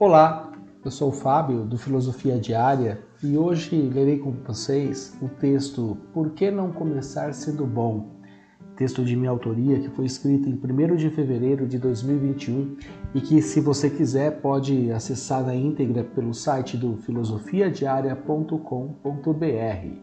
[0.00, 0.52] Olá,
[0.84, 6.30] eu sou o Fábio do Filosofia Diária e hoje lerei com vocês o texto Por
[6.30, 8.08] que não começar sendo bom?
[8.76, 12.76] Texto de minha autoria que foi escrito em 1 de fevereiro de 2021
[13.12, 19.98] e que, se você quiser, pode acessar na íntegra pelo site do filosofiadiaria.com.br.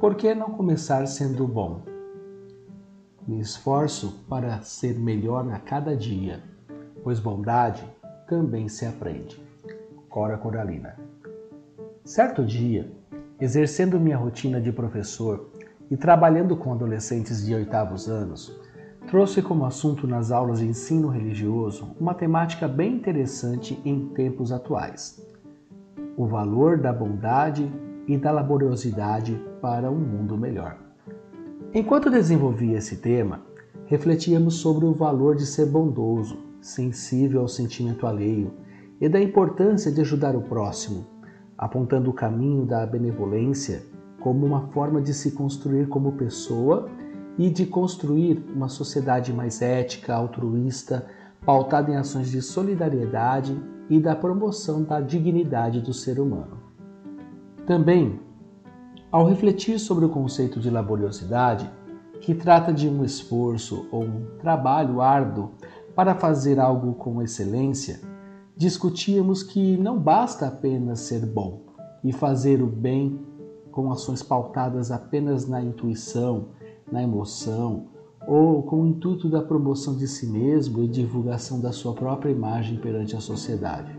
[0.00, 1.89] Por que não começar sendo bom?
[3.26, 6.42] Me esforço para ser melhor a cada dia,
[7.02, 7.84] pois bondade
[8.26, 9.40] também se aprende.
[10.08, 10.96] Cora Coralina.
[12.04, 12.90] Certo dia,
[13.40, 15.50] exercendo minha rotina de professor
[15.90, 18.58] e trabalhando com adolescentes de oitavos anos,
[19.06, 25.24] trouxe como assunto nas aulas de ensino religioso uma temática bem interessante em tempos atuais:
[26.16, 27.70] o valor da bondade
[28.06, 30.89] e da laboriosidade para um mundo melhor.
[31.72, 33.42] Enquanto desenvolvia esse tema,
[33.86, 38.52] refletíamos sobre o valor de ser bondoso, sensível ao sentimento alheio
[39.00, 41.06] e da importância de ajudar o próximo,
[41.56, 43.84] apontando o caminho da benevolência
[44.18, 46.90] como uma forma de se construir como pessoa
[47.38, 51.06] e de construir uma sociedade mais ética, altruísta,
[51.46, 53.56] pautada em ações de solidariedade
[53.88, 56.58] e da promoção da dignidade do ser humano.
[57.64, 58.18] Também
[59.10, 61.68] ao refletir sobre o conceito de laboriosidade,
[62.20, 65.50] que trata de um esforço ou um trabalho árduo
[65.94, 68.00] para fazer algo com excelência,
[68.56, 71.62] discutíamos que não basta apenas ser bom
[72.04, 73.20] e fazer o bem
[73.72, 76.48] com ações pautadas apenas na intuição,
[76.90, 77.86] na emoção
[78.26, 82.78] ou com o intuito da promoção de si mesmo e divulgação da sua própria imagem
[82.78, 83.98] perante a sociedade.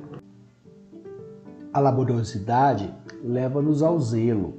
[1.73, 4.53] A laboriosidade leva-nos ao zelo,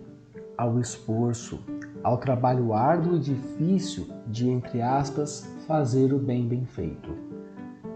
[0.56, 1.60] ao esforço,
[2.02, 7.10] ao trabalho árduo e difícil de, entre aspas, fazer o bem bem feito.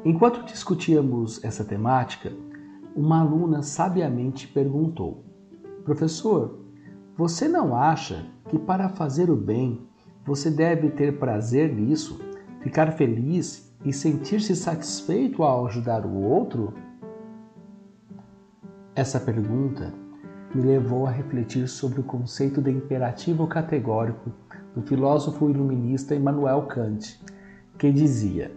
[0.05, 2.33] Enquanto discutíamos essa temática,
[2.95, 5.25] uma aluna sabiamente perguntou:
[5.85, 6.61] Professor,
[7.17, 9.87] você não acha que para fazer o bem
[10.25, 12.21] você deve ter prazer nisso,
[12.61, 16.73] ficar feliz e sentir-se satisfeito ao ajudar o outro?
[18.95, 19.93] Essa pergunta
[20.55, 24.31] me levou a refletir sobre o conceito de imperativo categórico
[24.75, 27.21] do filósofo iluminista Immanuel Kant,
[27.79, 28.51] que dizia: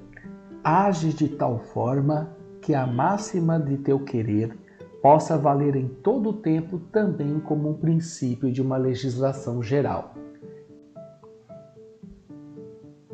[0.64, 4.58] Age de tal forma que a máxima de teu querer
[5.02, 10.14] possa valer em todo o tempo também como um princípio de uma legislação geral.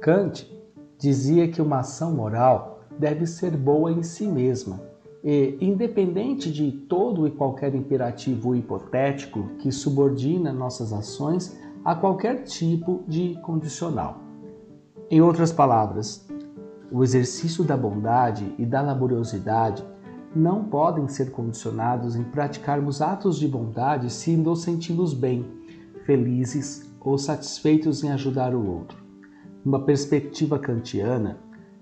[0.02, 0.52] Kant
[0.98, 4.95] dizia que uma ação moral deve ser boa em si mesma
[5.26, 13.04] e, independente de todo e qualquer imperativo hipotético que subordina nossas ações a qualquer tipo
[13.08, 14.20] de condicional.
[15.10, 16.28] Em outras palavras,
[16.92, 19.84] o exercício da bondade e da laboriosidade
[20.36, 25.44] não podem ser condicionados em praticarmos atos de bondade se nos sentimos bem,
[26.06, 29.04] felizes ou satisfeitos em ajudar o outro.
[29.64, 31.40] Numa perspectiva kantiana,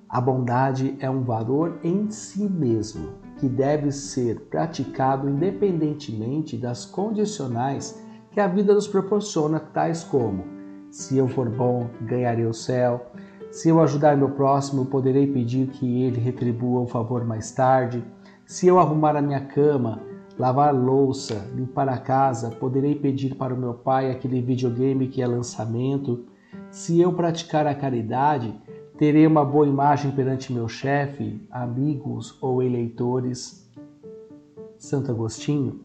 [0.07, 8.01] a bondade é um valor em si mesmo que deve ser praticado independentemente das condicionais
[8.31, 10.45] que a vida nos proporciona, tais como:
[10.89, 13.07] se eu for bom, ganharei o céu,
[13.51, 18.01] se eu ajudar meu próximo, poderei pedir que ele retribua o favor mais tarde,
[18.45, 19.99] se eu arrumar a minha cama,
[20.39, 25.27] lavar louça, limpar a casa, poderei pedir para o meu pai aquele videogame que é
[25.27, 26.27] lançamento,
[26.71, 28.57] se eu praticar a caridade,
[29.03, 33.69] Terei uma boa imagem perante meu chefe, amigos ou eleitores.
[34.77, 35.81] Santo Agostinho,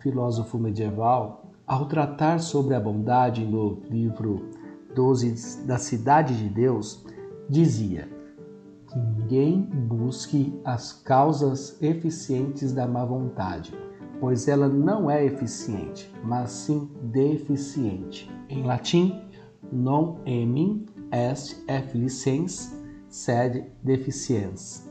[0.00, 4.48] filósofo medieval, ao tratar sobre a bondade no livro
[4.96, 7.06] 12 da Cidade de Deus,
[7.48, 8.08] dizia
[8.88, 13.72] que ninguém busque as causas eficientes da má vontade,
[14.18, 18.28] pois ela não é eficiente, mas sim deficiente.
[18.48, 19.22] Em latim,
[19.70, 22.74] non emin est efficiens
[23.08, 24.88] sed deficiens.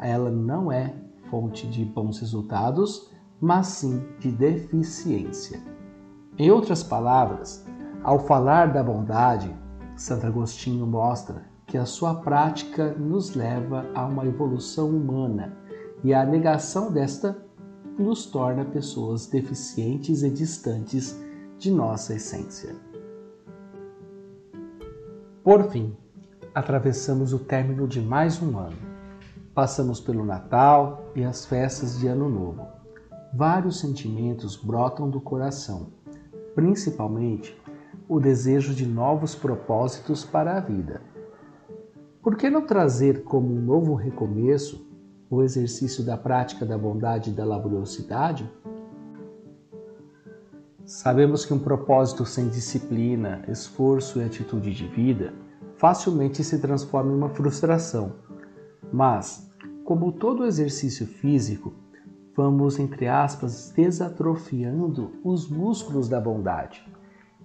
[0.00, 0.94] Ela não é
[1.30, 3.10] fonte de bons resultados,
[3.40, 5.60] mas sim de deficiência.
[6.38, 7.64] Em outras palavras,
[8.02, 9.54] ao falar da bondade,
[9.96, 15.56] Santo Agostinho mostra que a sua prática nos leva a uma evolução humana
[16.02, 17.36] e a negação desta
[17.98, 21.18] nos torna pessoas deficientes e distantes
[21.58, 22.74] de nossa essência.
[25.44, 25.94] Por fim,
[26.54, 28.78] atravessamos o término de mais um ano.
[29.54, 32.66] Passamos pelo Natal e as festas de Ano Novo.
[33.34, 35.88] Vários sentimentos brotam do coração,
[36.54, 37.54] principalmente
[38.08, 41.02] o desejo de novos propósitos para a vida.
[42.22, 44.90] Por que não trazer como um novo recomeço
[45.28, 48.50] o exercício da prática da bondade e da laboriosidade?
[50.86, 55.32] Sabemos que um propósito sem disciplina, esforço e atitude de vida
[55.78, 58.12] facilmente se transforma em uma frustração.
[58.92, 59.50] Mas,
[59.82, 61.72] como todo exercício físico,
[62.36, 66.86] vamos, entre aspas, desatrofiando os músculos da bondade.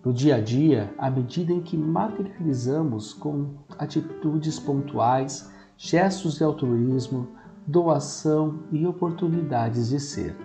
[0.03, 7.29] No dia a dia, à medida em que materializamos com atitudes pontuais, gestos de altruísmo,
[7.65, 10.35] doação e oportunidades de ser.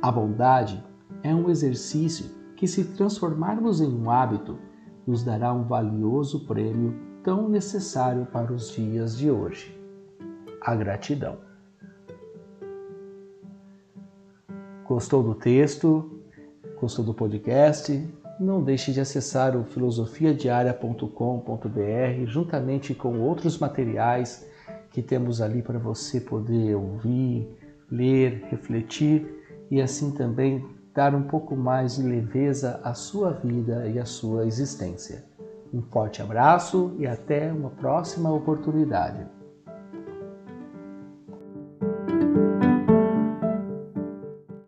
[0.00, 0.82] A bondade
[1.22, 2.26] é um exercício
[2.56, 4.58] que, se transformarmos em um hábito,
[5.06, 9.74] nos dará um valioso prêmio tão necessário para os dias de hoje:
[10.60, 11.38] a gratidão.
[14.86, 16.20] Gostou do texto?
[16.80, 18.06] Gostou do podcast?
[18.38, 24.46] Não deixe de acessar o filosofiadiaria.com.br juntamente com outros materiais
[24.90, 27.48] que temos ali para você poder ouvir,
[27.90, 30.62] ler, refletir e assim também
[30.94, 35.24] dar um pouco mais de leveza à sua vida e à sua existência.
[35.72, 39.26] Um forte abraço e até uma próxima oportunidade.